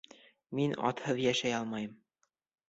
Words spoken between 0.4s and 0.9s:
Мин